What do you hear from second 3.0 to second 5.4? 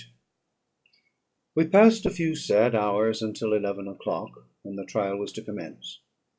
until eleven o'clock, when the trial was